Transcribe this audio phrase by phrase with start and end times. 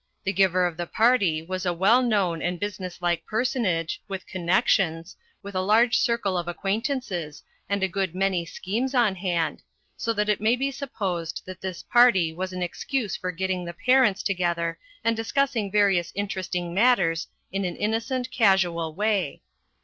[0.23, 5.15] The giver of the party was a well known and business like personage, with connections,
[5.43, 9.61] with a large circle of acquaintances, and a good many schemes on hand,
[9.95, 13.73] so that it may be supposed that this party was an excuse for getting the
[13.73, 19.43] parents together and discussing various interesting matters in an innocent, casual way.